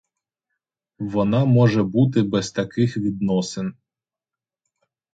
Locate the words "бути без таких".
1.83-2.97